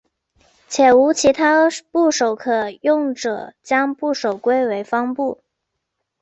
[0.67, 5.43] 且无其他部首可用者将部首归为方部。